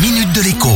minute 0.00 0.32
de 0.32 0.42
l'écho. 0.42 0.68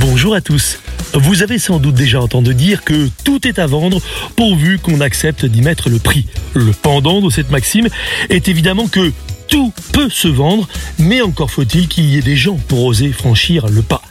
Bonjour 0.00 0.34
à 0.34 0.40
tous. 0.40 0.80
Vous 1.14 1.42
avez 1.42 1.58
sans 1.58 1.78
doute 1.78 1.94
déjà 1.94 2.20
entendu 2.20 2.54
dire 2.54 2.82
que 2.82 3.08
tout 3.24 3.46
est 3.46 3.58
à 3.58 3.66
vendre 3.66 4.00
pourvu 4.36 4.78
qu'on 4.78 5.00
accepte 5.00 5.44
d'y 5.44 5.62
mettre 5.62 5.88
le 5.88 5.98
prix. 5.98 6.26
Le 6.54 6.72
pendant 6.72 7.20
de 7.20 7.30
cette 7.30 7.50
maxime 7.50 7.88
est 8.28 8.48
évidemment 8.48 8.88
que 8.88 9.12
tout 9.48 9.72
peut 9.92 10.10
se 10.10 10.28
vendre, 10.28 10.68
mais 10.98 11.20
encore 11.20 11.50
faut-il 11.50 11.88
qu'il 11.88 12.06
y 12.06 12.18
ait 12.18 12.22
des 12.22 12.36
gens 12.36 12.58
pour 12.68 12.84
oser 12.84 13.12
franchir 13.12 13.68
le 13.68 13.82
pas. 13.82 14.02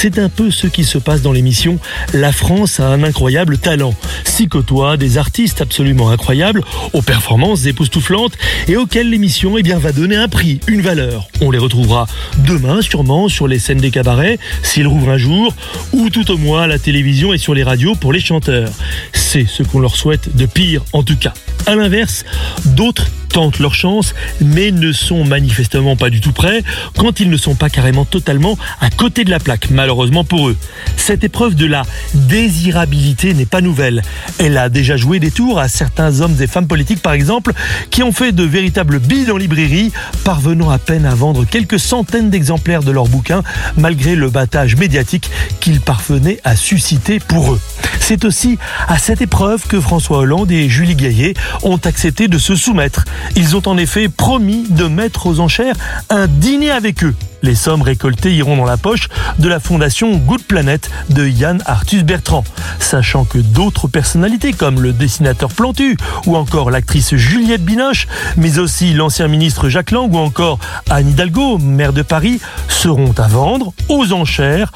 C'est 0.00 0.20
un 0.20 0.28
peu 0.28 0.52
ce 0.52 0.68
qui 0.68 0.84
se 0.84 0.96
passe 0.96 1.22
dans 1.22 1.32
l'émission 1.32 1.80
La 2.14 2.30
France 2.30 2.78
a 2.78 2.86
un 2.86 3.02
incroyable 3.02 3.58
talent. 3.58 3.94
S'y 4.22 4.46
côtoient 4.46 4.96
des 4.96 5.18
artistes 5.18 5.60
absolument 5.60 6.10
incroyables, 6.10 6.62
aux 6.92 7.02
performances 7.02 7.66
époustouflantes 7.66 8.38
et 8.68 8.76
auxquels 8.76 9.10
l'émission 9.10 9.58
eh 9.58 9.62
bien, 9.64 9.76
va 9.76 9.90
donner 9.90 10.14
un 10.14 10.28
prix, 10.28 10.60
une 10.68 10.82
valeur. 10.82 11.26
On 11.40 11.50
les 11.50 11.58
retrouvera 11.58 12.06
demain 12.46 12.80
sûrement 12.80 13.28
sur 13.28 13.48
les 13.48 13.58
scènes 13.58 13.80
des 13.80 13.90
cabarets, 13.90 14.38
s'ils 14.62 14.86
rouvrent 14.86 15.10
un 15.10 15.18
jour, 15.18 15.52
ou 15.92 16.10
tout 16.10 16.30
au 16.30 16.36
moins 16.36 16.62
à 16.62 16.66
la 16.68 16.78
télévision 16.78 17.32
et 17.32 17.38
sur 17.38 17.52
les 17.52 17.64
radios 17.64 17.96
pour 17.96 18.12
les 18.12 18.20
chanteurs. 18.20 18.70
C'est 19.12 19.48
ce 19.48 19.64
qu'on 19.64 19.80
leur 19.80 19.96
souhaite 19.96 20.36
de 20.36 20.46
pire 20.46 20.84
en 20.92 21.02
tout 21.02 21.16
cas. 21.16 21.34
A 21.66 21.74
l'inverse, 21.74 22.24
d'autres 22.66 23.08
tentent 23.28 23.58
leur 23.58 23.74
chance, 23.74 24.14
mais 24.40 24.70
ne 24.70 24.92
sont 24.92 25.24
manifestement 25.24 25.96
pas 25.96 26.10
du 26.10 26.20
tout 26.20 26.32
prêts 26.32 26.62
quand 26.96 27.20
ils 27.20 27.30
ne 27.30 27.36
sont 27.36 27.54
pas 27.54 27.70
carrément 27.70 28.04
totalement 28.04 28.58
à 28.80 28.90
côté 28.90 29.24
de 29.24 29.30
la 29.30 29.38
plaque, 29.38 29.70
malheureusement 29.70 30.24
pour 30.24 30.48
eux. 30.48 30.56
Cette 30.96 31.24
épreuve 31.24 31.54
de 31.54 31.66
la 31.66 31.82
désirabilité 32.14 33.34
n'est 33.34 33.46
pas 33.46 33.60
nouvelle. 33.60 34.02
Elle 34.38 34.56
a 34.58 34.68
déjà 34.68 34.96
joué 34.96 35.20
des 35.20 35.30
tours 35.30 35.58
à 35.58 35.68
certains 35.68 36.20
hommes 36.20 36.36
et 36.40 36.46
femmes 36.46 36.66
politiques, 36.66 37.02
par 37.02 37.12
exemple, 37.12 37.52
qui 37.90 38.02
ont 38.02 38.12
fait 38.12 38.32
de 38.32 38.44
véritables 38.44 38.98
billes 38.98 39.30
en 39.30 39.36
librairie, 39.36 39.92
parvenant 40.24 40.70
à 40.70 40.78
peine 40.78 41.06
à 41.06 41.14
vendre 41.14 41.44
quelques 41.44 41.78
centaines 41.78 42.30
d'exemplaires 42.30 42.82
de 42.82 42.90
leurs 42.90 43.08
bouquins, 43.08 43.42
malgré 43.76 44.14
le 44.14 44.30
battage 44.30 44.76
médiatique 44.76 45.30
qu'ils 45.60 45.80
parvenaient 45.80 46.40
à 46.44 46.56
susciter 46.56 47.20
pour 47.20 47.52
eux. 47.52 47.60
C'est 48.08 48.24
aussi 48.24 48.58
à 48.86 48.96
cette 48.96 49.20
épreuve 49.20 49.66
que 49.66 49.82
François 49.82 50.20
Hollande 50.20 50.50
et 50.50 50.70
Julie 50.70 50.94
Gaillet 50.94 51.34
ont 51.62 51.76
accepté 51.76 52.26
de 52.26 52.38
se 52.38 52.56
soumettre. 52.56 53.04
Ils 53.36 53.54
ont 53.54 53.60
en 53.66 53.76
effet 53.76 54.08
promis 54.08 54.64
de 54.70 54.86
mettre 54.86 55.26
aux 55.26 55.40
enchères 55.40 55.76
un 56.08 56.26
dîner 56.26 56.70
avec 56.70 57.04
eux. 57.04 57.14
Les 57.42 57.54
sommes 57.54 57.82
récoltées 57.82 58.34
iront 58.34 58.56
dans 58.56 58.64
la 58.64 58.78
poche 58.78 59.08
de 59.38 59.46
la 59.46 59.60
fondation 59.60 60.16
Good 60.16 60.42
Planet 60.44 60.90
de 61.10 61.28
Yann 61.28 61.62
Arthus 61.66 62.02
Bertrand. 62.02 62.44
Sachant 62.80 63.26
que 63.26 63.36
d'autres 63.36 63.88
personnalités 63.88 64.54
comme 64.54 64.80
le 64.80 64.94
dessinateur 64.94 65.50
Plantu 65.50 65.98
ou 66.24 66.34
encore 66.34 66.70
l'actrice 66.70 67.14
Juliette 67.14 67.62
Binoche, 67.62 68.08
mais 68.38 68.58
aussi 68.58 68.94
l'ancien 68.94 69.28
ministre 69.28 69.68
Jacques 69.68 69.90
Lang 69.90 70.10
ou 70.12 70.16
encore 70.16 70.58
Anne 70.88 71.10
Hidalgo, 71.10 71.58
maire 71.58 71.92
de 71.92 72.02
Paris, 72.02 72.40
seront 72.68 73.12
à 73.18 73.28
vendre 73.28 73.74
aux 73.90 74.12
enchères. 74.14 74.72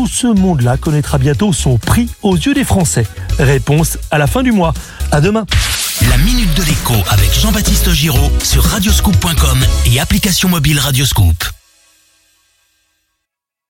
Tout 0.00 0.06
ce 0.06 0.28
monde-là 0.28 0.78
connaîtra 0.78 1.18
bientôt 1.18 1.52
son 1.52 1.76
prix 1.76 2.08
aux 2.22 2.34
yeux 2.34 2.54
des 2.54 2.64
Français. 2.64 3.06
Réponse 3.38 3.98
à 4.10 4.16
la 4.16 4.26
fin 4.26 4.42
du 4.42 4.50
mois. 4.50 4.72
À 5.12 5.20
demain. 5.20 5.44
La 6.08 6.16
minute 6.16 6.54
de 6.56 6.62
l'écho 6.62 6.94
avec 7.10 7.30
Jean-Baptiste 7.38 7.92
Giraud 7.92 8.30
sur 8.42 8.64
radioscoop.com 8.64 9.58
et 9.92 10.00
application 10.00 10.48
mobile 10.48 10.78
Radioscoop. 10.78 11.59